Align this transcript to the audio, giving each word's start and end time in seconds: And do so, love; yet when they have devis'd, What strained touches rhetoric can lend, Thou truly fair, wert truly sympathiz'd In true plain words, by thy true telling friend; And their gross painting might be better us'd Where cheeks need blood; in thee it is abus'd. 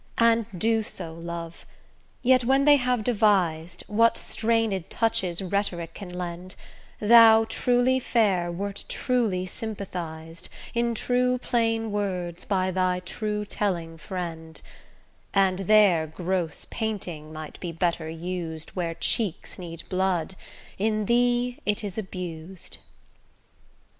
And 0.17 0.47
do 0.57 0.81
so, 0.81 1.13
love; 1.13 1.63
yet 2.23 2.43
when 2.43 2.65
they 2.65 2.77
have 2.77 3.03
devis'd, 3.03 3.83
What 3.85 4.17
strained 4.17 4.89
touches 4.89 5.43
rhetoric 5.43 5.93
can 5.93 6.09
lend, 6.09 6.55
Thou 6.99 7.43
truly 7.47 7.99
fair, 7.99 8.51
wert 8.51 8.83
truly 8.87 9.45
sympathiz'd 9.45 10.49
In 10.73 10.95
true 10.95 11.37
plain 11.37 11.91
words, 11.91 12.45
by 12.45 12.71
thy 12.71 13.01
true 13.01 13.45
telling 13.45 13.95
friend; 13.99 14.59
And 15.35 15.59
their 15.59 16.07
gross 16.07 16.65
painting 16.71 17.31
might 17.31 17.59
be 17.59 17.71
better 17.71 18.09
us'd 18.09 18.71
Where 18.71 18.95
cheeks 18.95 19.59
need 19.59 19.83
blood; 19.87 20.35
in 20.79 21.05
thee 21.05 21.59
it 21.63 21.83
is 21.83 21.99
abus'd. 21.99 22.79